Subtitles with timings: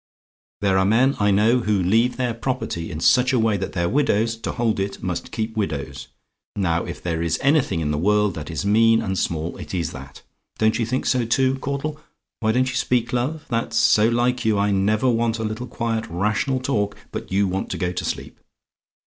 [0.61, 3.87] "There are men, I know, who leave their property in such a way that their
[3.87, 6.07] widows, to hold it, must keep widows.
[6.55, 9.91] Now, if there is anything in the world that is mean and small, it is
[9.91, 10.23] that.
[10.57, 11.99] Don't you think so, too, Caudle?
[12.39, 13.45] Why don't you speak, love?
[13.49, 14.57] That's so like you!
[14.57, 18.39] I never want a little quiet, rational talk, but you want to go to sleep.